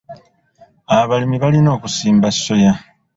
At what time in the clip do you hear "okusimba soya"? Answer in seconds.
1.77-2.73